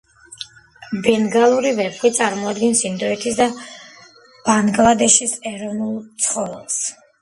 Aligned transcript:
ბენგალური 1.07 1.73
ვეფხვი 1.81 2.11
წარმოადგენს 2.21 2.83
ინდოეთის 2.91 3.39
და 3.43 3.49
ბანგლადეშის 4.51 5.41
ეროვნულ 5.55 6.05
ცხოველს. 6.29 6.87